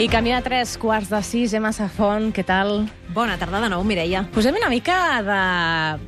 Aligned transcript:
I 0.00 0.08
camí 0.08 0.32
a 0.32 0.40
tres 0.40 0.78
quarts 0.80 1.10
de 1.12 1.18
sis, 1.20 1.52
Emma 1.52 1.74
Safon, 1.76 2.30
què 2.32 2.40
tal? 2.40 2.86
Bona 3.12 3.34
tarda 3.36 3.58
de 3.60 3.68
nou, 3.68 3.82
Mireia. 3.84 4.22
Posem 4.32 4.56
una 4.56 4.70
mica 4.72 4.94
de, 5.26 5.40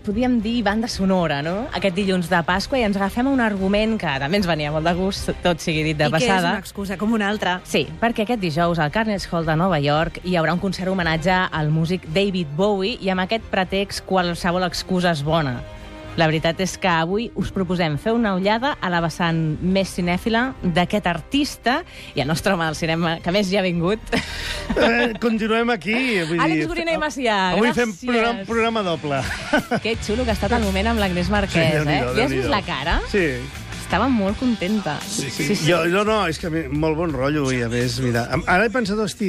podríem 0.07 0.39
dir, 0.41 0.63
banda 0.65 0.89
sonora, 0.89 1.43
no? 1.45 1.67
Aquest 1.77 1.99
dilluns 1.99 2.31
de 2.33 2.41
Pasqua 2.49 2.81
i 2.81 2.87
ens 2.87 2.97
agafem 2.97 3.29
a 3.29 3.35
un 3.37 3.43
argument 3.45 3.99
que 4.01 4.15
també 4.23 4.41
ens 4.41 4.49
venia 4.49 4.73
molt 4.73 4.89
de 4.89 4.95
gust, 4.97 5.29
tot 5.45 5.61
sigui 5.61 5.85
dit 5.91 6.01
de 6.01 6.09
I 6.09 6.15
que 6.15 6.23
és 6.23 6.25
passada. 6.25 6.55
una 6.55 6.65
excusa 6.65 6.97
com 6.97 7.13
una 7.13 7.29
altra. 7.29 7.59
Sí, 7.69 7.85
perquè 8.01 8.25
aquest 8.25 8.41
dijous 8.41 8.81
al 8.81 8.95
Carnegie 8.97 9.29
Hall 9.29 9.45
de 9.45 9.59
Nova 9.61 9.77
York 9.85 10.23
hi 10.25 10.39
haurà 10.41 10.57
un 10.57 10.65
concert 10.65 10.89
homenatge 10.89 11.37
al 11.53 11.69
músic 11.69 12.09
David 12.17 12.57
Bowie 12.57 12.97
i 12.97 13.13
amb 13.13 13.27
aquest 13.27 13.45
pretext 13.53 14.07
qualsevol 14.09 14.65
excusa 14.73 15.13
és 15.13 15.21
bona. 15.21 15.59
La 16.21 16.27
veritat 16.29 16.59
és 16.61 16.75
que 16.77 16.91
avui 16.93 17.31
us 17.41 17.49
proposem 17.57 17.95
fer 17.97 18.13
una 18.13 18.35
ullada 18.37 18.75
a 18.85 18.91
la 18.93 18.99
vessant 19.01 19.39
més 19.65 19.95
cinèfila 19.97 20.43
d'aquest 20.63 21.07
artista 21.09 21.79
i 22.15 22.21
el 22.21 22.29
nostre 22.29 22.53
home 22.53 22.67
del 22.69 22.77
cinema 22.77 23.15
que 23.25 23.33
més 23.33 23.49
hi 23.53 23.57
ha 23.57 23.63
vingut. 23.65 24.01
Eh, 24.77 25.13
continuem 25.21 25.73
aquí. 25.73 25.95
Vull 26.29 26.37
dir, 26.37 26.43
Àlex 26.45 26.69
Gorina 26.69 26.93
i 26.95 27.01
Macià, 27.01 27.39
Avui 27.57 27.73
fem 27.77 27.91
gràcies. 27.91 28.07
programa, 28.07 28.45
programa 28.47 28.83
doble. 28.87 29.23
que 29.83 29.97
xulo 30.05 30.25
que 30.25 30.31
ha 30.33 30.37
estat 30.37 30.53
el 30.59 30.63
moment 30.69 30.93
amb 30.93 31.01
l'Agnès 31.03 31.33
Marquès, 31.33 31.57
eh? 31.57 31.81
Déu-n'hi-do, 31.81 32.15
Li 32.17 32.23
has 32.27 32.37
vist 32.37 32.49
la 32.53 32.63
cara? 32.67 33.01
Sí. 33.13 33.27
Estava 33.93 34.07
molt 34.09 34.39
contenta. 34.41 34.95
Sí, 35.05 35.27
sí. 35.29 35.53
Jo, 35.67 35.83
no, 35.93 36.01
no, 36.09 36.23
és 36.25 36.39
que 36.41 36.47
a 36.49 36.51
mi, 36.51 36.63
molt 36.81 36.97
bon 36.97 37.11
rotllo, 37.13 37.43
i 37.53 37.59
a 37.61 37.67
més, 37.69 37.99
mira, 38.01 38.23
ara 38.49 38.65
he 38.65 38.71
pensat, 38.73 38.97
hosti, 38.97 39.29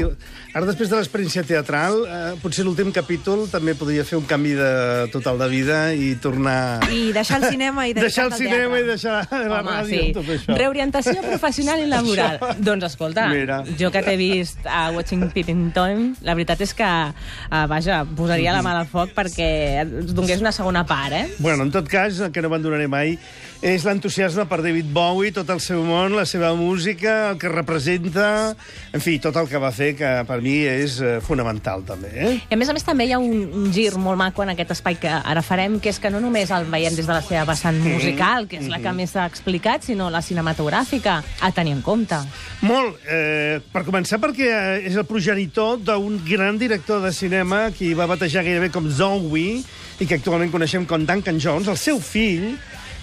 ara 0.56 0.70
després 0.70 0.88
de 0.88 0.96
l'experiència 0.96 1.44
teatral, 1.44 1.98
eh, 2.08 2.22
potser 2.40 2.64
l'últim 2.64 2.94
capítol 2.96 3.44
també 3.52 3.74
podria 3.76 4.06
fer 4.08 4.22
un 4.22 4.24
canvi 4.30 4.54
de, 4.56 4.70
total 5.12 5.42
de 5.44 5.50
vida 5.52 5.82
i 5.92 6.14
tornar... 6.24 6.80
I 6.88 7.12
deixar 7.12 7.42
el 7.42 7.50
cinema 7.58 7.90
i 7.90 7.98
deixar 7.98 8.30
el 8.30 8.32
dedicar-te 8.32 8.40
al 8.40 8.56
cinema 8.56 8.80
i 8.80 8.88
deixar 8.88 9.18
la 9.20 9.60
Home, 9.60 9.76
ràdio, 9.82 10.00
sí. 10.00 10.16
tot 10.16 10.32
això. 10.38 10.56
Reorientació 10.64 11.20
professional 11.28 11.84
i 11.84 11.92
laboral. 11.92 12.40
doncs 12.72 12.88
escolta, 12.94 13.28
Mira. 13.36 13.66
jo 13.76 13.92
que 13.92 14.08
t'he 14.08 14.16
vist 14.16 14.64
a 14.64 14.86
Watching 14.96 15.28
Pippin 15.36 15.74
Time, 15.76 16.14
la 16.24 16.38
veritat 16.40 16.64
és 16.64 16.72
que, 16.72 16.94
uh, 17.12 17.66
vaja, 17.68 18.06
posaria 18.16 18.56
la 18.56 18.64
mà 18.64 18.78
al 18.80 18.88
foc 18.88 19.12
perquè 19.12 19.84
donés 20.16 20.40
una 20.40 20.56
segona 20.56 20.88
part, 20.88 21.20
eh? 21.20 21.26
Bueno, 21.44 21.68
en 21.68 21.76
tot 21.76 21.92
cas, 21.92 22.24
el 22.24 22.32
que 22.32 22.40
no 22.40 22.48
abandonaré 22.48 22.88
mai 22.88 23.18
és 23.64 23.86
l'entusiasme 23.88 24.44
per 24.54 24.62
David 24.62 24.92
Bowie, 24.94 25.32
tot 25.34 25.50
el 25.50 25.58
seu 25.64 25.80
món, 25.82 26.14
la 26.14 26.28
seva 26.30 26.52
música, 26.54 27.32
el 27.32 27.40
que 27.42 27.50
representa, 27.50 28.54
en 28.94 29.02
fi, 29.02 29.16
tot 29.18 29.34
el 29.42 29.48
que 29.50 29.58
va 29.58 29.72
fer, 29.74 29.96
que 29.98 30.10
per 30.30 30.36
mi 30.46 30.60
és 30.70 31.00
eh, 31.02 31.16
fonamental, 31.26 31.82
també. 31.88 32.12
Eh? 32.14 32.34
I 32.52 32.54
a 32.54 32.60
més 32.62 32.70
a 32.70 32.76
més 32.78 32.86
també 32.86 33.08
hi 33.10 33.16
ha 33.16 33.20
un, 33.22 33.48
un 33.50 33.72
gir 33.74 33.88
molt 33.98 34.20
maco 34.20 34.44
en 34.46 34.52
aquest 34.54 34.76
espai 34.76 35.00
que 35.02 35.10
ara 35.10 35.42
farem, 35.42 35.80
que 35.82 35.90
és 35.90 35.98
que 35.98 36.12
no 36.14 36.22
només 36.22 36.54
el 36.54 36.68
veiem 36.70 36.94
des 36.94 37.10
de 37.10 37.16
la 37.16 37.24
seva 37.26 37.48
vessant 37.50 37.80
musical, 37.82 38.46
que 38.52 38.60
és 38.62 38.70
la 38.70 38.78
que 38.84 38.94
més 38.94 39.16
s'ha 39.16 39.26
explicat, 39.32 39.88
sinó 39.88 40.12
la 40.14 40.22
cinematogràfica, 40.22 41.16
a 41.42 41.50
tenir 41.56 41.74
en 41.80 41.82
compte. 41.82 42.22
Molt. 42.62 43.02
Eh, 43.10 43.58
per 43.74 43.82
començar, 43.88 44.22
perquè 44.22 44.52
eh, 44.52 44.86
és 44.92 45.00
el 45.02 45.08
progenitor 45.10 45.82
d'un 45.82 46.22
gran 46.28 46.62
director 46.62 47.02
de 47.02 47.10
cinema 47.10 47.72
qui 47.74 47.96
va 47.98 48.06
batejar 48.12 48.46
gairebé 48.46 48.70
com 48.70 48.86
Zowie 48.86 49.64
i 49.98 50.06
que 50.06 50.22
actualment 50.22 50.54
coneixem 50.54 50.86
com 50.86 51.10
Duncan 51.10 51.42
Jones. 51.42 51.74
El 51.74 51.82
seu 51.82 51.98
fill 51.98 52.54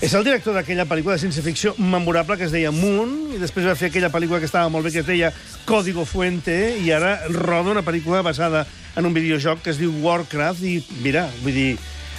és 0.01 0.15
el 0.17 0.25
director 0.25 0.55
d'aquella 0.57 0.87
pel·lícula 0.89 1.15
de 1.17 1.21
ciència-ficció 1.21 1.75
memorable 1.77 2.39
que 2.41 2.47
es 2.47 2.55
deia 2.55 2.71
Moon, 2.73 3.35
i 3.37 3.39
després 3.41 3.67
va 3.69 3.77
fer 3.77 3.91
aquella 3.91 4.09
pel·lícula 4.13 4.41
que 4.41 4.49
estava 4.49 4.71
molt 4.73 4.87
bé, 4.87 4.95
que 4.95 5.03
es 5.03 5.09
deia 5.09 5.29
Código 5.69 6.07
Fuente, 6.09 6.57
i 6.81 6.89
ara 6.97 7.19
roda 7.29 7.75
una 7.75 7.85
pel·lícula 7.85 8.23
basada 8.25 8.65
en 8.97 9.05
un 9.05 9.13
videojoc 9.13 9.61
que 9.61 9.75
es 9.75 9.81
diu 9.81 9.93
Warcraft, 10.01 10.65
i 10.65 10.79
mira, 11.05 11.27
vull 11.45 11.53
dir, 11.53 11.75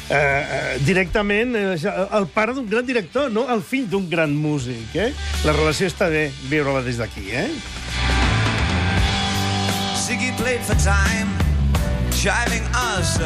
eh, 0.10 0.14
eh, 0.14 0.78
directament 0.86 1.58
eh, 1.58 1.74
el 2.20 2.30
pare 2.30 2.54
d'un 2.54 2.70
gran 2.70 2.86
director, 2.86 3.32
no 3.34 3.48
el 3.50 3.66
fill 3.66 3.90
d'un 3.90 4.06
gran 4.12 4.36
músic. 4.38 4.94
Eh? 4.94 5.10
La 5.48 5.58
relació 5.58 5.90
està 5.90 6.12
bé 6.14 6.28
viure-la 6.52 6.86
des 6.86 7.02
d'aquí, 7.02 7.32
eh? 7.34 7.50
Ziggy 10.06 10.30
played 10.38 10.62
for 10.62 10.78
time, 10.78 11.34
jiving 12.14 12.66
us. 12.78 13.18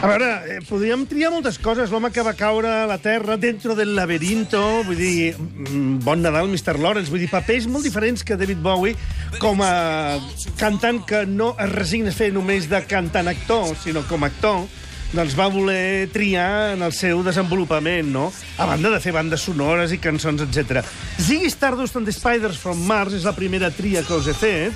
A 0.00 0.08
veure, 0.08 0.28
eh, 0.48 0.60
podríem 0.64 1.02
triar 1.04 1.28
moltes 1.28 1.58
coses. 1.60 1.90
L'home 1.92 2.08
que 2.08 2.22
va 2.24 2.32
caure 2.32 2.70
a 2.72 2.86
la 2.88 2.96
terra 2.96 3.36
dentro 3.36 3.74
del 3.76 3.92
laberinto, 3.92 4.80
vull 4.86 4.96
dir, 4.96 5.36
mm, 5.36 5.98
bon 6.00 6.22
Nadal, 6.22 6.48
Mr. 6.48 6.78
Lawrence, 6.80 7.10
vull 7.10 7.20
dir, 7.20 7.28
papers 7.28 7.66
molt 7.68 7.84
diferents 7.84 8.24
que 8.24 8.38
David 8.40 8.62
Bowie 8.64 8.96
com 9.38 9.60
a 9.60 10.18
cantant 10.56 11.04
que 11.04 11.26
no 11.26 11.54
es 11.58 11.68
resigna 11.68 12.08
a 12.08 12.16
fer 12.16 12.32
només 12.32 12.70
de 12.70 12.80
cantant-actor, 12.80 13.76
sinó 13.76 14.00
com 14.08 14.24
a 14.24 14.28
actor, 14.28 14.64
doncs 15.12 15.36
va 15.36 15.48
voler 15.52 16.08
triar 16.08 16.72
en 16.78 16.82
el 16.82 16.94
seu 16.96 17.22
desenvolupament, 17.22 18.08
no? 18.08 18.32
A 18.56 18.64
banda 18.64 18.88
de 18.88 19.00
fer 19.00 19.12
bandes 19.12 19.42
sonores 19.42 19.92
i 19.92 19.98
cançons, 19.98 20.40
etc. 20.40 20.80
Ziggy 21.20 21.50
Stardust 21.50 21.96
and 21.96 22.06
the 22.06 22.12
Spiders 22.12 22.56
from 22.56 22.86
Mars 22.86 23.12
és 23.12 23.24
la 23.24 23.36
primera 23.36 23.70
tria 23.70 24.02
que 24.02 24.14
us 24.14 24.28
he 24.28 24.32
fet, 24.32 24.72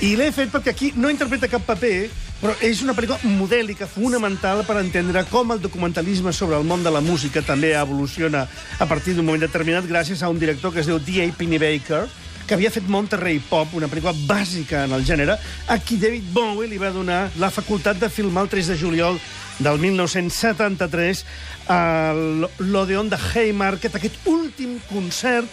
i 0.00 0.16
l'he 0.16 0.32
fet 0.32 0.48
perquè 0.50 0.72
aquí 0.72 0.94
no 0.96 1.10
interpreta 1.12 1.52
cap 1.52 1.66
paper, 1.68 2.08
però 2.40 2.54
és 2.64 2.82
una 2.84 2.94
pel·lícula 2.96 3.20
modèlica, 3.38 3.88
fonamental 3.88 4.64
per 4.66 4.76
entendre 4.80 5.24
com 5.30 5.54
el 5.54 5.62
documentalisme 5.62 6.32
sobre 6.32 6.58
el 6.58 6.66
món 6.68 6.82
de 6.84 6.92
la 6.92 7.02
música 7.04 7.42
també 7.42 7.72
evoluciona 7.78 8.44
a 8.78 8.86
partir 8.90 9.14
d'un 9.14 9.24
moment 9.24 9.46
determinat 9.46 9.86
gràcies 9.88 10.22
a 10.22 10.28
un 10.28 10.38
director 10.38 10.72
que 10.72 10.82
es 10.82 10.90
diu 10.90 10.98
D.A. 10.98 11.30
Pennebaker, 11.38 12.04
que 12.44 12.54
havia 12.54 12.72
fet 12.72 12.88
Monterrey 12.90 13.40
Pop, 13.48 13.72
una 13.72 13.88
pel·lícula 13.88 14.12
bàsica 14.28 14.84
en 14.84 14.92
el 14.92 15.04
gènere, 15.08 15.38
a 15.68 15.78
qui 15.80 15.96
David 15.96 16.28
Bowie 16.34 16.68
li 16.68 16.80
va 16.80 16.92
donar 16.92 17.30
la 17.40 17.50
facultat 17.50 18.00
de 18.00 18.12
filmar 18.12 18.44
el 18.44 18.52
3 18.52 18.74
de 18.74 18.78
juliol 18.78 19.20
del 19.58 19.78
1973 19.80 21.24
a 21.72 22.12
l'Odeon 22.58 23.08
de 23.08 23.16
Haymarket, 23.16 23.96
aquest 23.96 24.18
últim 24.28 24.76
concert 24.90 25.48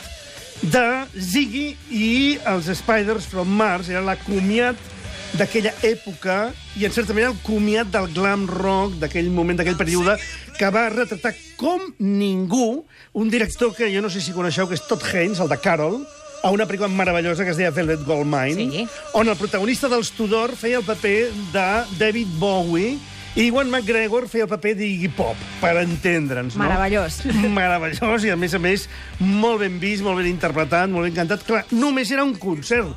de 0.61 0.85
Ziggy 1.15 1.71
i 1.89 2.39
els 2.51 2.67
Spiders 2.77 3.25
from 3.29 3.49
Mars. 3.55 3.89
Era 3.89 4.03
la 4.05 4.17
comiat 4.19 4.90
d'aquella 5.39 5.71
època 5.87 6.51
i, 6.77 6.85
en 6.85 6.91
certa 6.91 7.13
manera, 7.15 7.31
el 7.31 7.39
comiat 7.45 7.91
del 7.93 8.09
glam 8.13 8.47
rock 8.49 8.97
d'aquell 9.01 9.29
moment, 9.31 9.57
d'aquell 9.59 9.77
període, 9.79 10.17
que 10.57 10.69
va 10.73 10.89
retratar 10.91 11.33
com 11.57 11.81
ningú 11.99 12.83
un 13.13 13.29
director 13.31 13.73
que 13.75 13.89
jo 13.93 14.01
no 14.03 14.09
sé 14.09 14.21
si 14.21 14.33
coneixeu, 14.35 14.67
que 14.67 14.75
és 14.77 14.83
Todd 14.87 15.03
Haynes, 15.13 15.39
el 15.39 15.49
de 15.51 15.57
Carol, 15.61 16.01
a 16.43 16.49
una 16.49 16.65
pel·lícula 16.65 16.89
meravellosa 16.89 17.45
que 17.45 17.51
es 17.53 17.57
deia 17.59 17.71
Velvet 17.71 18.03
Goldmine, 18.05 18.55
Sí. 18.71 18.87
on 19.13 19.29
el 19.29 19.37
protagonista 19.37 19.87
dels 19.89 20.11
Tudor 20.17 20.55
feia 20.57 20.79
el 20.79 20.83
paper 20.83 21.29
de 21.53 21.67
David 21.99 22.27
Bowie 22.39 22.97
i 23.35 23.45
Iwan 23.47 23.69
McGregor 23.69 24.27
feia 24.27 24.43
el 24.43 24.49
paper 24.49 24.73
d'Iggy 24.75 25.07
Pop, 25.15 25.37
per 25.61 25.77
entendre'ns, 25.79 26.57
no? 26.57 26.63
Meravellós. 26.65 27.21
meravellós 27.61 28.25
i, 28.25 28.33
a 28.33 28.35
més 28.35 28.53
a 28.57 28.59
més, 28.59 28.89
molt 29.19 29.61
ben 29.61 29.77
vist, 29.79 30.03
molt 30.03 30.17
ben 30.19 30.27
interpretat, 30.27 30.89
molt 30.91 31.07
ben 31.07 31.15
cantat. 31.15 31.45
Clar, 31.47 31.63
només 31.71 32.11
era 32.11 32.25
un 32.27 32.33
concert, 32.35 32.89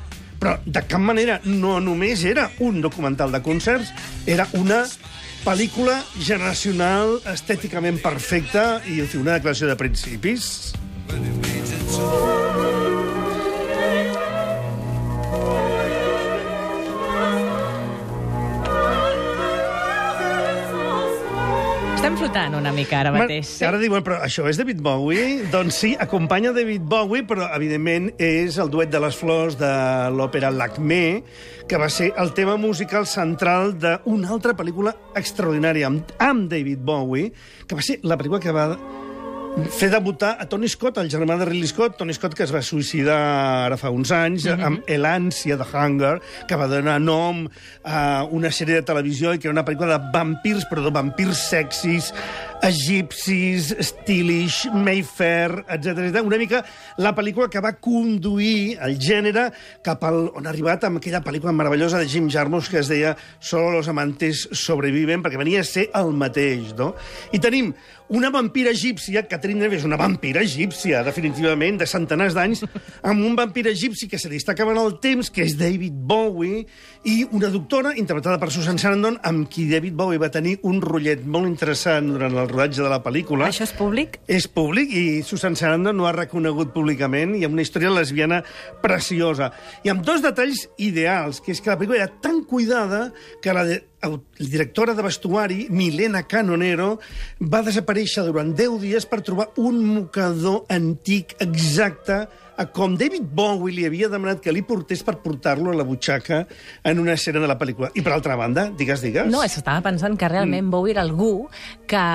però 0.45 0.59
de 0.61 0.81
cap 0.85 1.01
manera 1.01 1.39
no 1.49 1.79
només 1.81 2.21
era 2.29 2.45
un 2.61 2.77
documental 2.83 3.33
de 3.33 3.41
concerts, 3.41 3.89
era 4.29 4.45
una 4.53 4.83
pel·lícula 5.41 5.97
generacional, 6.19 7.17
estèticament 7.33 7.97
perfecta 8.03 8.67
i, 8.85 9.01
una 9.17 9.39
declaració 9.39 9.73
de 9.73 9.79
principis. 9.81 10.49
Estem 11.09 12.44
flotant 22.35 22.55
una 22.59 22.71
mica 22.75 22.99
ara 22.99 23.11
mateix. 23.15 23.47
Ma- 23.61 23.67
Ara 23.69 23.77
diuen, 23.79 24.03
però 24.03 24.17
això 24.21 24.45
és 24.49 24.57
David 24.57 24.81
Bowie? 24.83 25.45
doncs 25.51 25.75
sí, 25.79 25.95
acompanya 25.99 26.51
David 26.51 26.81
Bowie, 26.83 27.23
però 27.23 27.47
evidentment 27.55 28.11
és 28.19 28.57
el 28.59 28.69
duet 28.69 28.89
de 28.91 28.99
les 28.99 29.15
flors 29.15 29.55
de 29.57 29.69
l'òpera 30.11 30.51
L'Acme, 30.51 31.23
que 31.67 31.77
va 31.77 31.87
ser 31.89 32.11
el 32.17 32.33
tema 32.33 32.57
musical 32.57 33.05
central 33.07 33.73
d'una 33.79 34.29
altra 34.29 34.53
pel·lícula 34.53 34.93
extraordinària 35.15 35.87
amb, 35.87 36.11
amb 36.19 36.49
David 36.51 36.79
Bowie, 36.83 37.31
que 37.67 37.75
va 37.75 37.81
ser 37.81 37.99
la 38.03 38.17
pel·lícula 38.17 38.39
que 38.43 38.51
va 38.51 38.67
fer 39.63 39.89
debutar 39.89 40.35
a 40.39 40.45
Tony 40.49 40.67
Scott, 40.67 40.97
el 40.99 41.09
germà 41.09 41.37
de 41.39 41.45
Ridley 41.47 41.67
Scott, 41.69 41.95
Tony 41.99 42.13
Scott 42.13 42.35
que 42.35 42.43
es 42.43 42.51
va 42.51 42.61
suïcidar 42.65 43.17
ara 43.65 43.77
fa 43.79 43.89
uns 43.93 44.11
anys, 44.11 44.45
mm 44.45 44.51
-hmm. 44.51 44.65
amb 44.65 44.83
El 44.87 45.05
ànsia 45.05 45.55
de 45.57 45.63
Hunger, 45.63 46.21
que 46.47 46.55
va 46.55 46.67
donar 46.67 46.99
nom 46.99 47.47
a 47.83 48.27
una 48.29 48.49
sèrie 48.49 48.75
de 48.75 48.81
televisió 48.81 49.33
i 49.33 49.39
que 49.39 49.47
era 49.47 49.53
una 49.53 49.65
pel·lícula 49.65 49.97
de 49.97 50.11
vampirs, 50.13 50.65
però 50.69 50.83
de 50.83 50.91
vampirs 50.91 51.37
sexis, 51.37 52.13
egipcis, 52.67 53.71
stylish, 53.79 54.69
Mayfair, 54.73 55.65
etc. 55.69 56.21
Una 56.25 56.39
mica 56.41 56.63
la 56.97 57.13
pel·lícula 57.15 57.49
que 57.51 57.61
va 57.63 57.75
conduir 57.77 58.77
el 58.85 58.97
gènere 59.01 59.49
cap 59.85 60.03
al, 60.07 60.29
on 60.35 60.47
ha 60.47 60.53
arribat 60.53 60.87
amb 60.87 61.01
aquella 61.01 61.23
pel·lícula 61.25 61.53
meravellosa 61.55 62.01
de 62.01 62.09
Jim 62.09 62.29
Jarmusch 62.31 62.71
que 62.71 62.81
es 62.81 62.89
deia 62.91 63.15
Solo 63.39 63.71
los 63.71 63.89
amantes 63.91 64.47
sobreviven, 64.51 65.23
perquè 65.23 65.39
venia 65.39 65.61
a 65.61 65.67
ser 65.67 65.89
el 65.93 66.13
mateix, 66.17 66.73
no? 66.77 66.93
I 67.35 67.41
tenim 67.43 67.73
una 68.07 68.29
vampira 68.29 68.69
egípcia, 68.69 69.23
Catherine 69.25 69.57
Deneuve 69.57 69.79
és 69.79 69.85
una 69.87 69.97
vampira 69.97 70.43
egípcia, 70.45 70.99
definitivament, 71.01 71.79
de 71.81 71.87
centenars 71.89 72.35
d'anys, 72.37 72.61
amb 73.01 73.25
un 73.25 73.33
vampir 73.37 73.63
egipci 73.71 74.05
que 74.11 74.19
se 74.21 74.29
li 74.29 74.37
està 74.37 74.53
acabant 74.53 74.77
el 74.77 74.99
temps, 75.01 75.31
que 75.33 75.41
és 75.41 75.55
David 75.57 75.95
Bowie, 76.05 76.67
i 77.09 77.15
una 77.33 77.49
doctora, 77.49 77.95
interpretada 77.97 78.37
per 78.37 78.51
Susan 78.53 78.77
Sarandon, 78.77 79.17
amb 79.25 79.49
qui 79.49 79.65
David 79.71 79.97
Bowie 79.97 80.21
va 80.21 80.29
tenir 80.29 80.59
un 80.69 80.83
rotllet 80.85 81.25
molt 81.25 81.49
interessant 81.49 82.11
durant 82.13 82.37
el 82.37 82.53
rodatge 82.55 82.81
de 82.81 82.89
la 82.91 83.01
pel·lícula. 83.03 83.49
Això 83.49 83.65
és 83.67 83.73
públic? 83.75 84.19
És 84.31 84.47
públic 84.47 84.91
i 84.95 85.05
Susan 85.27 85.57
Sarandon 85.59 85.97
no 85.99 86.07
ha 86.07 86.13
reconegut 86.15 86.71
públicament 86.75 87.35
i 87.35 87.43
amb 87.45 87.57
una 87.57 87.65
història 87.65 87.91
lesbiana 87.93 88.41
preciosa. 88.83 89.51
I 89.83 89.91
amb 89.93 90.05
dos 90.07 90.23
detalls 90.23 90.65
ideals, 90.81 91.41
que 91.43 91.53
és 91.53 91.61
que 91.61 91.73
la 91.73 91.77
pel·lícula 91.79 92.01
era 92.05 92.21
tan 92.23 92.43
cuidada 92.47 93.09
que 93.43 93.53
la 93.55 93.65
de, 93.67 93.81
directora 94.39 94.95
de 94.95 95.05
vestuari, 95.05 95.67
Milena 95.69 96.23
Canonero, 96.27 96.95
va 97.41 97.63
desaparèixer 97.65 98.25
durant 98.27 98.53
10 98.55 98.79
dies 98.83 99.05
per 99.09 99.21
trobar 99.25 99.51
un 99.61 99.81
mocador 99.85 100.63
antic 100.73 101.35
exacte 101.43 102.25
a 102.55 102.65
com 102.71 102.95
David 102.95 103.27
Bowie 103.35 103.75
li 103.75 103.85
havia 103.87 104.07
demanat 104.11 104.41
que 104.43 104.53
li 104.55 104.63
portés 104.63 105.03
per 105.03 105.17
portar-lo 105.23 105.71
a 105.71 105.75
la 105.75 105.83
butxaca 105.87 106.45
en 106.83 107.01
una 107.03 107.15
escena 107.19 107.41
de 107.43 107.49
la 107.51 107.57
pel·lícula. 107.59 107.91
I 107.95 108.03
per 108.05 108.13
altra 108.15 108.37
banda, 108.39 108.69
digues, 108.71 109.03
digues... 109.03 109.27
No, 109.31 109.43
estava 109.43 109.83
pensant 109.83 110.15
que 110.19 110.29
realment 110.31 110.63
mm. 110.67 110.71
Bowie 110.71 110.95
era 110.95 111.03
algú 111.03 111.49
que 111.87 112.05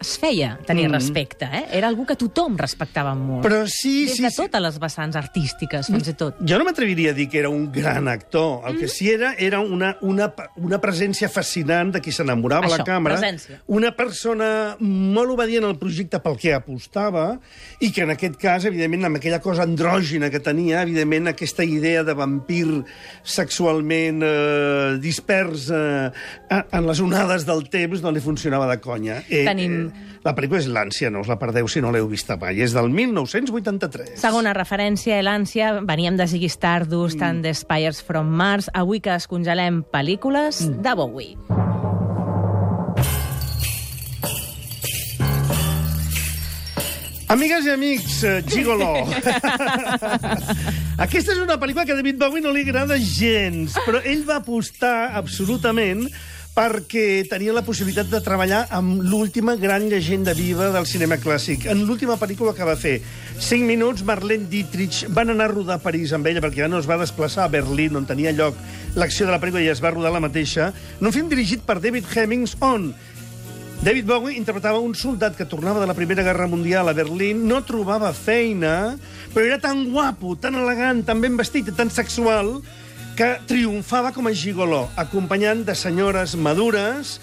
es 0.00 0.18
feia 0.18 0.58
tenir 0.66 0.88
Mm. 0.88 0.92
respecte, 0.94 1.44
eh? 1.44 1.64
Era 1.72 1.88
algú 1.88 2.06
que 2.06 2.16
tothom 2.16 2.56
respectava 2.56 3.14
molt. 3.14 3.44
Però 3.44 3.66
sí, 3.68 4.06
Des 4.06 4.16
sí, 4.16 4.22
de 4.22 4.30
sí. 4.30 4.36
totes 4.36 4.60
les 4.62 4.78
vessants 4.80 5.16
artístiques, 5.16 5.86
fins 5.86 6.08
i 6.08 6.14
tot. 6.14 6.36
Jo 6.40 6.58
no 6.58 6.64
m'atreviria 6.64 7.10
a 7.10 7.14
dir 7.14 7.28
que 7.28 7.38
era 7.38 7.50
un 7.50 7.70
gran 7.70 8.08
actor. 8.08 8.62
El 8.66 8.78
que 8.78 8.86
Mm. 8.86 8.88
sí 8.88 9.10
era 9.10 9.34
era 9.38 9.60
una, 9.60 9.96
una, 10.00 10.32
una 10.56 10.80
presència 10.80 11.28
fascinant 11.28 11.92
de 11.92 12.00
qui 12.00 12.12
s'enamorava 12.12 12.66
a 12.66 12.78
la 12.78 12.84
càmera. 12.84 13.18
presència. 13.20 13.60
Una 13.66 13.94
persona 13.94 14.76
molt 14.80 15.30
obedient 15.30 15.64
al 15.64 15.76
projecte 15.78 16.18
pel 16.20 16.36
que 16.38 16.54
apostava 16.54 17.38
i 17.80 17.92
que 17.92 18.02
en 18.02 18.10
aquest 18.10 18.36
cas, 18.36 18.64
evidentment, 18.64 19.04
amb 19.04 19.16
aquella 19.16 19.40
cosa 19.40 19.62
andrògina 19.64 20.30
que 20.30 20.40
tenia, 20.40 20.82
evidentment, 20.82 21.28
aquesta 21.28 21.62
idea 21.64 22.02
de 22.04 22.14
vampir 22.14 22.84
sexualment 23.22 24.22
eh, 24.22 24.98
dispers 25.00 25.68
eh, 25.70 26.10
en 26.72 26.86
les 26.86 27.00
onades 27.00 27.44
del 27.46 27.68
temps 27.70 28.02
no 28.02 28.10
li 28.12 28.20
funcionava 28.20 28.66
de 28.70 28.80
conya. 28.80 29.22
Eh, 29.28 29.44
Tenim- 29.44 29.89
La 30.26 30.34
pel·lícula 30.36 30.60
és 30.60 30.68
l'ànsia, 30.70 31.10
no 31.10 31.22
us 31.24 31.30
la 31.30 31.38
perdeu 31.40 31.68
si 31.70 31.82
no 31.82 31.92
l'heu 31.94 32.08
vista 32.10 32.36
mai. 32.40 32.60
És 32.60 32.74
del 32.76 32.90
1983. 32.92 34.16
Segona 34.20 34.54
referència, 34.56 35.20
l'ànsia. 35.24 35.78
Veníem 35.86 36.18
de 36.20 36.28
Ziggy 36.30 36.50
Stardust, 36.52 37.20
mm. 37.20 37.26
and 37.26 37.48
the 37.48 37.54
Spires 37.56 38.02
from 38.04 38.32
Mars. 38.36 38.70
Avui 38.74 39.00
que 39.00 39.14
es 39.16 39.28
congelem 39.30 39.84
pel·lícules 39.92 40.66
mm. 40.66 40.82
de 40.84 40.94
Bowie. 40.98 41.68
Amigues 47.30 47.62
i 47.62 47.70
amics, 47.70 48.24
eh, 48.26 48.40
Gigolo. 48.42 48.88
Aquesta 51.04 51.30
és 51.30 51.38
una 51.38 51.60
pel·lícula 51.62 51.84
que 51.86 51.94
a 51.94 51.98
David 52.00 52.18
Bowie 52.18 52.42
no 52.42 52.50
li 52.50 52.64
agrada 52.66 52.96
gens, 52.98 53.76
però 53.86 54.00
ell 54.02 54.24
va 54.26 54.40
apostar 54.40 55.12
absolutament 55.14 56.08
perquè 56.60 57.24
tenia 57.24 57.54
la 57.56 57.62
possibilitat 57.64 58.10
de 58.12 58.18
treballar 58.20 58.66
amb 58.76 59.00
l'última 59.00 59.54
gran 59.56 59.86
llegenda 59.88 60.34
viva 60.36 60.66
del 60.74 60.84
cinema 60.84 61.16
clàssic. 61.16 61.64
En 61.72 61.86
l'última 61.88 62.18
pel·lícula 62.20 62.52
que 62.52 62.66
va 62.68 62.74
fer, 62.76 62.98
5 63.40 63.64
minuts, 63.64 64.04
Marlene 64.04 64.44
Dietrich 64.50 65.06
van 65.08 65.32
anar 65.32 65.46
a 65.48 65.52
rodar 65.54 65.78
a 65.78 65.80
París 65.80 66.12
amb 66.12 66.28
ella 66.28 66.42
perquè 66.44 66.66
ja 66.66 66.68
no 66.68 66.82
es 66.82 66.88
va 66.90 66.98
desplaçar 67.00 67.46
a 67.46 67.52
Berlín, 67.52 67.96
on 67.96 68.04
tenia 68.04 68.34
lloc 68.36 68.58
l'acció 69.00 69.24
de 69.24 69.32
la 69.32 69.38
pel·lícula 69.40 69.62
i 69.64 69.70
es 69.72 69.80
va 69.80 69.94
rodar 69.94 70.12
la 70.12 70.20
mateixa, 70.20 70.68
en 71.00 71.08
un 71.08 71.16
film 71.16 71.30
dirigit 71.32 71.64
per 71.64 71.78
David 71.80 72.10
Hemmings, 72.12 72.58
on 72.60 72.90
David 73.80 74.10
Bowie 74.10 74.36
interpretava 74.36 74.84
un 74.84 74.92
soldat 74.92 75.38
que 75.38 75.48
tornava 75.48 75.80
de 75.80 75.88
la 75.88 75.96
Primera 75.96 76.26
Guerra 76.26 76.50
Mundial 76.50 76.92
a 76.92 76.96
Berlín, 76.98 77.46
no 77.48 77.62
trobava 77.64 78.12
feina, 78.12 78.98
però 79.32 79.48
era 79.48 79.62
tan 79.62 79.86
guapo, 79.94 80.36
tan 80.36 80.60
elegant, 80.60 81.06
tan 81.08 81.24
ben 81.24 81.40
vestit 81.40 81.72
i 81.72 81.76
tan 81.78 81.88
sexual 81.88 82.58
que 83.16 83.30
triomfava 83.46 84.12
com 84.16 84.28
a 84.28 84.34
gigoló, 84.36 84.88
acompanyant 84.96 85.64
de 85.66 85.74
senyores 85.74 86.36
madures 86.36 87.18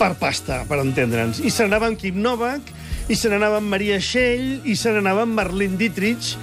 per 0.00 0.14
pasta, 0.20 0.62
per 0.68 0.80
entendre'ns. 0.80 1.42
I 1.44 1.50
se 1.52 1.66
n'anava 1.66 1.90
amb 1.90 2.00
Kim 2.00 2.20
Novak, 2.22 2.70
i 3.10 3.16
se 3.18 3.28
n'anava 3.28 3.58
amb 3.60 3.68
Maria 3.68 3.98
Schell, 4.00 4.62
i 4.64 4.76
se 4.78 4.92
n'anava 4.94 5.26
amb 5.26 5.36
Marlene 5.36 5.76
Dietrich, 5.76 6.36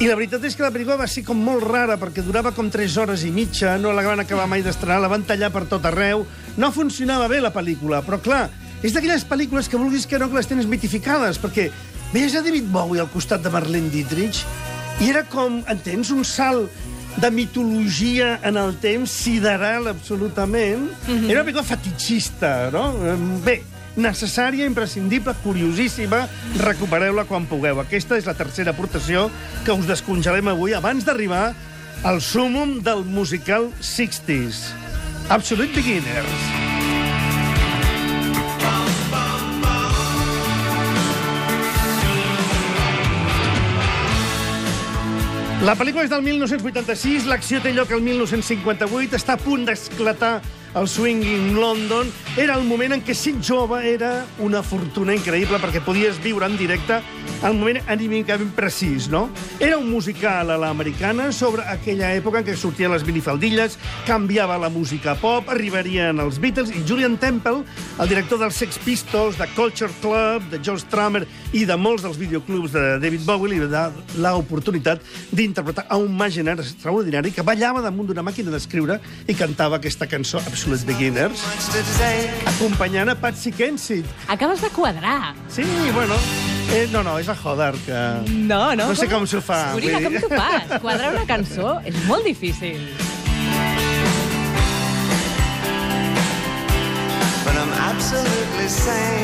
i 0.00 0.08
la 0.08 0.16
veritat 0.16 0.42
és 0.48 0.56
que 0.56 0.64
la 0.64 0.72
pel·lícula 0.72 0.96
va 0.98 1.06
ser 1.10 1.22
com 1.26 1.38
molt 1.38 1.66
rara, 1.66 1.98
perquè 2.00 2.24
durava 2.24 2.54
com 2.56 2.70
3 2.72 2.96
hores 3.02 3.26
i 3.28 3.30
mitja, 3.34 3.76
no 3.78 3.92
la 3.92 4.02
van 4.06 4.22
acabar 4.22 4.48
mai 4.50 4.64
d'estrenar, 4.64 5.02
la 5.02 5.10
van 5.12 5.26
tallar 5.28 5.52
per 5.54 5.66
tot 5.70 5.84
arreu, 5.86 6.24
no 6.56 6.72
funcionava 6.74 7.28
bé 7.30 7.42
la 7.42 7.52
pel·lícula, 7.54 8.00
però 8.06 8.18
clar, 8.22 8.46
és 8.82 8.94
d'aquelles 8.96 9.26
pel·lícules 9.28 9.68
que 9.70 9.78
vulguis 9.78 10.08
que 10.10 10.18
no 10.18 10.30
que 10.30 10.40
les 10.40 10.48
tens 10.50 10.66
mitificades, 10.66 11.38
perquè 11.38 11.68
veies 12.14 12.34
a 12.34 12.42
David 12.42 12.66
Bowie 12.72 13.02
al 13.02 13.12
costat 13.12 13.44
de 13.44 13.52
Marlene 13.52 13.92
Dietrich 13.92 14.42
i 15.00 15.12
era 15.12 15.22
com, 15.28 15.60
entens, 15.70 16.10
un 16.10 16.24
salt 16.26 16.72
de 17.16 17.30
mitologia 17.30 18.40
en 18.42 18.56
el 18.56 18.76
temps 18.80 19.10
sideral 19.10 19.88
absolutament. 19.88 20.90
Mm 21.06 21.12
-hmm. 21.12 21.30
Era 21.30 21.42
una 21.42 21.50
pel·lícula 21.50 21.64
fetichista, 21.64 22.70
no? 22.72 22.94
Bé, 23.44 23.62
necessària, 23.96 24.66
imprescindible, 24.66 25.34
curiosíssima. 25.42 26.28
Recupereu-la 26.58 27.24
quan 27.24 27.46
pugueu. 27.46 27.80
Aquesta 27.80 28.16
és 28.16 28.26
la 28.26 28.34
tercera 28.34 28.72
aportació 28.72 29.30
que 29.64 29.72
us 29.72 29.86
descongelem 29.86 30.48
avui 30.48 30.74
abans 30.74 31.04
d'arribar 31.04 31.54
al 32.02 32.20
súmum 32.20 32.80
del 32.82 33.04
musical 33.04 33.70
60s. 33.80 34.72
Absolute 35.28 35.72
Beginners. 35.74 36.61
La 45.62 45.76
pel·lícula 45.78 46.02
és 46.02 46.10
del 46.10 46.24
1986, 46.26 47.28
l'acció 47.30 47.60
té 47.62 47.70
lloc 47.70 47.92
el 47.94 48.00
1958, 48.02 49.14
està 49.14 49.36
a 49.36 49.38
punt 49.38 49.62
d'esclatar 49.68 50.32
el 50.74 50.88
swinging 50.90 51.52
London. 51.54 52.10
Era 52.34 52.54
el 52.56 52.62
moment 52.64 52.94
en 52.96 53.02
què 53.04 53.12
ser 53.12 53.34
jove 53.44 53.76
era 53.84 54.22
una 54.40 54.62
fortuna 54.64 55.12
increïble 55.12 55.58
perquè 55.60 55.82
podies 55.84 56.16
viure 56.24 56.46
en 56.48 56.54
directe 56.56 57.02
el 57.44 57.58
moment 57.58 57.90
anímicament 57.92 58.54
precís, 58.56 59.10
no? 59.12 59.26
Era 59.60 59.76
un 59.76 59.90
musical 59.90 60.48
a 60.54 60.56
l'americana 60.56 61.26
sobre 61.36 61.66
aquella 61.68 62.14
època 62.16 62.40
en 62.40 62.46
què 62.46 62.54
sortien 62.56 62.88
les 62.94 63.04
minifaldilles, 63.04 63.76
canviava 64.06 64.56
la 64.62 64.70
música 64.72 65.12
pop, 65.20 65.50
arribarien 65.52 66.22
els 66.24 66.38
Beatles 66.40 66.72
i 66.72 66.80
Julian 66.88 67.18
Temple, 67.20 67.66
el 68.00 68.08
director 68.08 68.40
dels 68.40 68.56
Sex 68.62 68.80
Pistols, 68.80 69.36
de 69.36 69.50
Culture 69.52 69.92
Club, 70.00 70.48
de 70.54 70.62
George 70.62 70.86
Strummer 70.86 71.26
i 71.52 71.66
de 71.68 71.76
molts 71.76 72.06
dels 72.06 72.16
videoclubs 72.16 72.72
de 72.72 72.86
David 73.02 73.26
Bowie, 73.28 73.52
li 73.52 73.60
va 73.66 73.68
dar 73.74 73.84
l'oportunitat 74.16 75.04
d'interpretar 75.36 75.84
a 75.90 76.00
un 76.00 76.16
màgener 76.16 76.56
extraordinari 76.62 77.34
que 77.36 77.44
ballava 77.44 77.84
damunt 77.84 78.08
d'una 78.08 78.24
màquina 78.24 78.54
d'escriure 78.54 79.02
i 79.28 79.36
cantava 79.36 79.82
aquesta 79.82 80.08
cançó 80.08 80.40
Absolute 80.46 80.88
Beginners. 80.88 81.44
Acompanyant 82.54 83.12
a 83.12 83.16
Patsy 83.18 83.52
Kensit. 83.52 84.08
Acabes 84.28 84.62
de 84.62 84.70
quadrar. 84.74 85.34
Sí, 85.48 85.66
bueno... 85.92 86.18
Eh, 86.72 86.86
no, 86.88 87.02
no, 87.04 87.18
és 87.20 87.28
a 87.28 87.34
joder, 87.36 87.74
que... 87.84 87.98
No, 88.48 88.72
no. 88.72 88.86
No 88.88 88.94
sé 88.96 89.04
com 89.10 89.26
s'ho 89.28 89.42
fa, 89.44 89.74
vull 89.76 89.90
com 89.92 90.14
t'ho 90.22 90.30
fas? 90.32 90.78
Quadrar 90.80 91.12
una 91.12 91.26
cançó 91.28 91.74
és 91.84 91.98
molt 92.08 92.24
difícil. 92.24 92.80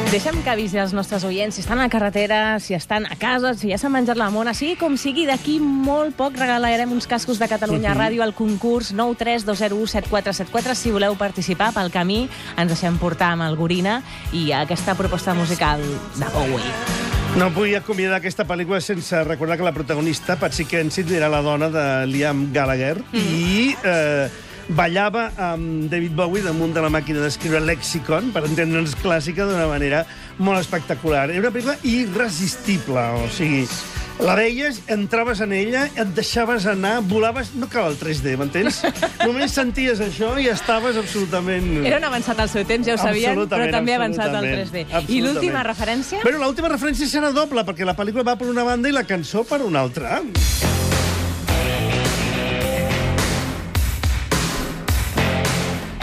Deixa'm 0.09 0.43
que 0.45 0.51
avisi 0.51 0.79
els 0.81 0.93
nostres 0.97 1.25
oients 1.25 1.55
si 1.57 1.63
estan 1.63 1.79
a 1.79 1.87
la 1.87 1.93
carretera, 1.93 2.59
si 2.61 2.75
estan 2.77 3.07
a 3.07 3.17
casa, 3.21 3.55
si 3.57 3.71
ja 3.73 3.79
s'han 3.81 3.93
menjat 3.95 4.17
la 4.21 4.31
mona. 4.35 4.55
Sigui 4.57 4.77
com 4.81 4.97
sigui, 5.01 5.27
d'aquí 5.29 5.59
molt 5.61 6.17
poc 6.19 6.37
regalarem 6.41 6.93
uns 6.93 7.07
cascos 7.09 7.41
de 7.41 7.49
Catalunya 7.49 7.95
Ràdio 7.97 8.25
al 8.25 8.35
concurs 8.37 8.95
932017474. 8.97 10.75
Si 10.77 10.93
voleu 10.93 11.17
participar 11.21 11.73
pel 11.77 11.93
camí, 11.95 12.27
ens 12.57 12.73
deixem 12.73 12.99
portar 13.01 13.35
amb 13.37 13.49
el 13.49 13.57
Gorina 13.57 14.03
i 14.33 14.51
aquesta 14.57 14.97
proposta 14.99 15.37
musical 15.39 15.85
de 16.17 16.33
Bowie. 16.35 16.73
No 17.37 17.51
vull 17.55 17.77
acomiadar 17.77 18.19
aquesta 18.23 18.47
pel·lícula 18.49 18.81
sense 18.81 19.21
recordar 19.25 19.59
que 19.61 19.67
la 19.67 19.77
protagonista, 19.77 20.39
Patsy 20.41 20.65
Kensit, 20.65 21.13
era 21.13 21.29
la 21.29 21.43
dona 21.45 21.69
de 21.71 21.85
Liam 22.09 22.49
Gallagher 22.53 22.97
i 23.13 23.75
eh, 23.85 24.29
ballava 24.69 25.29
amb 25.37 25.89
David 25.91 26.15
Bowie 26.17 26.45
damunt 26.45 26.75
de 26.77 26.83
la 26.85 26.91
màquina 26.93 27.23
d'escriure 27.25 27.61
Lexicon, 27.65 28.33
per 28.35 28.45
entendre'ns 28.49 28.97
clàssica, 29.03 29.47
d'una 29.49 29.69
manera 29.71 30.05
molt 30.39 30.61
espectacular. 30.61 31.29
Era 31.31 31.47
una 31.47 31.55
pel·lícula 31.55 31.79
irresistible, 31.89 33.05
o 33.23 33.31
sigui, 33.33 33.65
la 34.19 34.35
veies, 34.35 34.81
entraves 34.91 35.41
en 35.45 35.53
ella, 35.55 35.85
et 35.95 36.09
deixaves 36.17 36.67
anar, 36.67 36.99
volaves... 37.07 37.53
No 37.59 37.69
cal 37.71 37.93
el 37.93 37.99
3D, 38.01 38.35
m'entens? 38.41 38.81
Només 39.29 39.55
senties 39.55 40.03
això 40.05 40.33
i 40.43 40.49
estaves 40.51 40.99
absolutament... 40.99 41.71
Era 41.87 42.01
un 42.03 42.09
avançat 42.11 42.43
al 42.43 42.51
seu 42.51 42.67
temps, 42.69 42.87
ja 42.89 42.97
ho 42.97 43.01
sabien, 43.01 43.39
però 43.47 43.71
també 43.73 43.95
avançat 43.95 44.27
al 44.33 44.43
absolutament, 44.43 44.91
3D. 44.99 45.15
I 45.15 45.23
l'última 45.23 45.63
referència? 45.67 46.25
Bueno, 46.27 46.43
l'última 46.43 46.73
referència 46.75 47.09
serà 47.11 47.33
doble, 47.35 47.65
perquè 47.69 47.87
la 47.87 47.97
pel·lícula 47.99 48.27
va 48.33 48.37
per 48.41 48.51
una 48.51 48.67
banda 48.67 48.91
i 48.91 48.97
la 48.97 49.07
cançó 49.07 49.47
per 49.47 49.63
una 49.67 49.87
altra. 49.87 50.19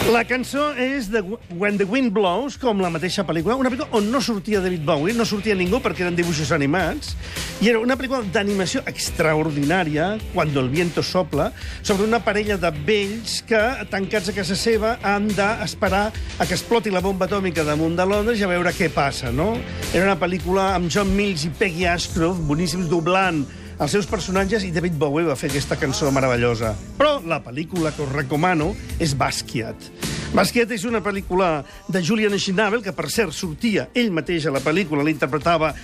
La 0.06 0.20
cançó 0.22 0.68
és 0.78 1.08
de 1.10 1.18
When 1.58 1.80
the 1.80 1.84
Wind 1.90 2.12
Blows, 2.14 2.54
com 2.62 2.78
la 2.78 2.92
mateixa 2.94 3.24
pel·lícula, 3.26 3.56
una 3.58 3.72
pel·lícula 3.72 3.98
on 3.98 4.06
no 4.12 4.20
sortia 4.22 4.60
David 4.62 4.84
Bowie, 4.86 5.16
no 5.18 5.24
sortia 5.26 5.56
ningú 5.58 5.80
perquè 5.82 6.04
eren 6.04 6.14
dibuixos 6.14 6.52
animats, 6.54 7.16
i 7.58 7.72
era 7.72 7.80
una 7.82 7.96
pel·lícula 7.98 8.22
d'animació 8.30 8.84
extraordinària, 8.86 10.12
Cuando 10.32 10.60
el 10.60 10.68
viento 10.70 11.02
sopla, 11.02 11.50
sobre 11.82 12.06
una 12.06 12.22
parella 12.22 12.56
de 12.56 12.70
vells 12.86 13.40
que, 13.48 13.58
tancats 13.90 14.30
a 14.30 14.36
casa 14.36 14.54
seva, 14.54 14.96
han 15.02 15.26
d'esperar 15.26 16.12
a 16.38 16.46
que 16.46 16.54
exploti 16.54 16.94
la 16.94 17.02
bomba 17.02 17.26
atòmica 17.26 17.66
damunt 17.66 17.98
de 17.98 18.06
Londres 18.06 18.38
i 18.38 18.46
a 18.46 18.52
veure 18.52 18.74
què 18.78 18.92
passa, 18.94 19.34
no? 19.34 19.56
Era 19.92 20.06
una 20.06 20.20
pel·lícula 20.20 20.74
amb 20.76 20.92
John 20.92 21.10
Mills 21.18 21.48
i 21.48 21.50
Peggy 21.50 21.90
Ashcroft, 21.90 22.46
boníssims, 22.46 22.86
doblant 22.92 23.42
els 23.76 23.92
seus 23.92 24.06
personatges 24.08 24.64
i 24.64 24.72
David 24.72 24.96
Bowie 24.96 25.26
va 25.26 25.36
fer 25.36 25.50
aquesta 25.50 25.76
cançó 25.76 26.08
meravellosa. 26.14 26.72
Però 26.96 27.18
la 27.28 27.42
pel·lícula 27.44 27.92
que 27.92 28.04
us 28.06 28.12
recomano 28.14 28.70
és 29.02 29.12
Basquiat. 29.18 29.90
Basquiat 30.36 30.72
és 30.74 30.86
una 30.88 31.02
pel·lícula 31.04 31.50
de 31.92 32.02
Julian 32.04 32.34
Schnabel, 32.40 32.82
que 32.84 32.94
per 32.96 33.10
cert 33.12 33.36
sortia 33.36 33.88
ell 33.94 34.12
mateix 34.16 34.48
a 34.48 34.54
la 34.54 34.62
pel·lícula, 34.64 35.04
l'interpretava 35.06 35.74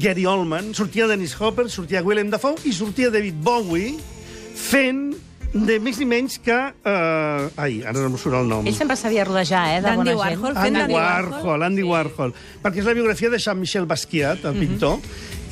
Gary 0.00 0.24
Oldman, 0.26 0.72
sortia 0.76 1.08
Dennis 1.10 1.36
Hopper, 1.38 1.68
sortia 1.70 2.02
Willem 2.04 2.32
Dafoe 2.32 2.56
i 2.64 2.72
sortia 2.72 3.12
David 3.12 3.38
Bowie 3.44 3.98
fent 4.56 5.12
de 5.52 5.76
més 5.84 5.98
ni 6.00 6.06
menys 6.08 6.38
que... 6.40 6.56
Uh, 6.56 7.50
ai, 7.60 7.82
ara 7.84 7.98
no 7.98 8.08
em 8.08 8.14
surt 8.20 8.38
el 8.38 8.48
nom. 8.48 8.64
Ell 8.68 8.76
sempre 8.76 8.96
sabia 8.96 9.26
rodejar, 9.28 9.66
eh, 9.74 9.80
de 9.82 9.84
D'Andy 9.84 9.98
bona 10.00 10.14
gent. 10.14 10.20
Warhol. 10.22 10.54
Fent 10.56 10.64
Andy 10.64 10.78
d'Andy 10.80 10.96
Warhol, 10.96 11.34
Warhol. 11.34 11.64
Andy 11.68 11.84
Warhol. 11.84 12.34
Perquè 12.64 12.80
és 12.80 12.88
la 12.88 12.94
biografia 12.96 13.30
de 13.32 13.40
Jean-Michel 13.42 13.88
Basquiat, 13.90 14.46
el 14.48 14.56
pintor, 14.56 14.96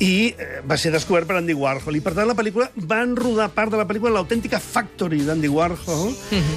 i 0.01 0.33
eh, 0.33 0.61
va 0.65 0.77
ser 0.81 0.91
descobert 0.93 1.29
per 1.29 1.37
Andy 1.37 1.53
Warhol. 1.57 1.95
I, 1.97 2.01
per 2.03 2.15
tant, 2.17 2.27
la 2.29 2.35
pel·lícula 2.37 2.67
van 2.89 3.13
rodar 3.17 3.51
part 3.53 3.71
de 3.73 3.79
la 3.79 3.85
pel·lícula 3.87 4.15
l'autèntica 4.15 4.59
factory 4.61 5.21
d'Andy 5.27 5.51
Warhol, 5.51 6.15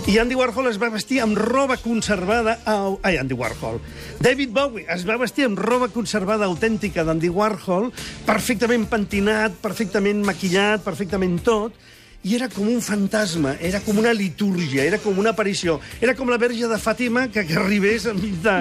i 0.09 0.17
Andy 0.21 0.39
Warhol 0.39 0.71
es 0.71 0.81
va 0.81 0.91
vestir 0.95 1.21
amb 1.25 1.39
roba 1.39 1.77
conservada... 1.83 2.57
A... 2.65 2.77
Ai, 3.05 3.19
Andy 3.21 3.37
Warhol. 3.37 3.81
David 4.25 4.55
Bowie 4.57 4.89
es 4.95 5.05
va 5.09 5.19
vestir 5.21 5.49
amb 5.49 5.61
roba 5.61 5.91
conservada 5.93 6.49
autèntica 6.49 7.05
d'Andy 7.05 7.31
Warhol, 7.35 7.91
perfectament 8.25 8.89
pentinat, 8.91 9.61
perfectament 9.63 10.25
maquillat, 10.25 10.85
perfectament 10.87 11.37
tot, 11.45 11.77
i 12.25 12.35
era 12.39 12.49
com 12.49 12.69
un 12.73 12.81
fantasma, 12.81 13.53
era 13.61 13.83
com 13.85 13.99
una 14.01 14.15
litúrgia, 14.17 14.85
era 14.85 14.99
com 14.99 15.19
una 15.21 15.35
aparició. 15.35 15.77
Era 16.01 16.15
com 16.17 16.31
la 16.33 16.39
verge 16.41 16.69
de 16.71 16.79
Fàtima 16.81 17.27
que, 17.29 17.45
que 17.45 17.59
arribés 17.61 18.07
enmig 18.09 18.39
de, 18.45 18.55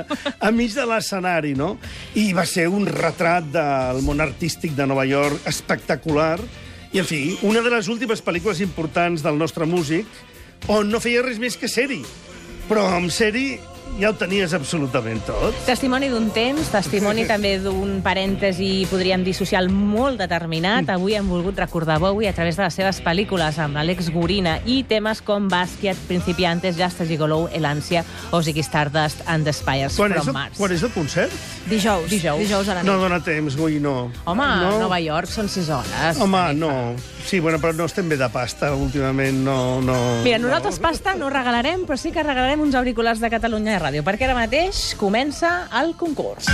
enmig 0.43 0.75
de 0.75 0.85
l'escenari, 0.89 1.53
no? 1.55 1.77
I 2.19 2.33
va 2.35 2.43
ser 2.49 2.67
un 2.67 2.83
retrat 2.89 3.47
del 3.55 4.03
món 4.03 4.19
artístic 4.23 4.75
de 4.75 4.87
Nova 4.89 5.07
York 5.07 5.47
espectacular. 5.47 6.41
I, 6.91 6.99
en 6.99 7.07
fi, 7.07 7.21
una 7.47 7.63
de 7.63 7.71
les 7.71 7.87
últimes 7.87 8.21
pel·lícules 8.21 8.59
importants 8.61 9.23
del 9.23 9.39
nostre 9.39 9.65
músic, 9.65 10.11
on 10.67 10.91
no 10.91 10.99
feia 11.03 11.23
res 11.23 11.39
més 11.39 11.55
que 11.57 11.71
ser-hi. 11.71 12.03
Però 12.67 12.83
amb 12.99 13.11
ser-hi 13.15 13.47
ja 13.99 14.09
ho 14.09 14.15
tenies 14.17 14.53
absolutament 14.57 15.21
tot. 15.27 15.55
Testimoni 15.67 16.09
d'un 16.11 16.29
temps, 16.33 16.69
testimoni 16.73 17.25
també 17.29 17.55
d'un 17.61 17.99
parèntesi, 18.05 18.85
podríem 18.91 19.23
dir, 19.25 19.35
social 19.37 19.69
molt 19.69 20.21
determinat. 20.21 20.89
Avui 20.93 21.17
hem 21.17 21.29
volgut 21.29 21.59
recordar 21.61 21.99
Bowie 22.01 22.29
a 22.29 22.33
través 22.33 22.57
de 22.57 22.65
les 22.65 22.77
seves 22.79 23.01
pel·lícules 23.05 23.59
amb 23.61 23.77
l'Àlex 23.77 24.09
Gorina 24.13 24.57
i 24.65 24.81
temes 24.89 25.21
com 25.25 25.47
Basquiat, 25.51 25.99
Principiantes, 26.09 26.77
Just 26.79 27.03
a 27.03 27.07
Gigolo, 27.09 27.47
El 27.53 27.65
Ansia 27.69 28.03
o 28.31 28.41
Ziggy 28.41 28.63
Stardust 28.63 29.21
and 29.27 29.45
the 29.45 29.53
Spires 29.53 29.97
Quan 29.97 30.13
from 30.17 30.33
el, 30.33 30.33
Mars. 30.33 30.57
quan 30.57 30.73
és 30.73 30.83
el 30.83 30.93
concert? 30.95 31.33
Dijous. 31.69 32.09
Dijous. 32.09 32.41
Dijous 32.41 32.67
a 32.67 32.79
la 32.79 32.83
nit. 32.83 32.91
No 32.91 32.97
dona 32.99 33.21
temps, 33.23 33.55
Gui, 33.55 33.79
no. 33.79 34.11
Home, 34.25 34.47
no. 34.63 34.73
a 34.73 34.79
Nova 34.81 34.99
York 34.99 35.29
són 35.31 35.47
6 35.49 35.69
hores. 35.69 36.19
Home, 36.23 36.43
no. 36.59 36.73
Sí, 37.23 37.39
bueno, 37.39 37.59
però 37.61 37.71
no 37.77 37.85
estem 37.87 38.09
bé 38.11 38.17
de 38.19 38.27
pasta 38.29 38.73
últimament, 38.75 39.37
no... 39.45 39.79
no 39.81 39.95
Mira, 40.25 40.41
nosaltres 40.43 40.81
pasta 40.83 41.13
no 41.15 41.29
regalarem, 41.31 41.85
però 41.87 41.95
sí 41.97 42.11
que 42.11 42.23
regalarem 42.23 42.59
uns 42.65 42.75
auriculars 42.75 43.21
de 43.23 43.29
Catalunya 43.31 43.77
Ràdio, 43.83 43.99
perquè 44.07 44.29
ara 44.29 44.35
mateix 44.37 44.93
comença 44.95 45.49
el 45.81 45.91
concurs. 45.99 46.39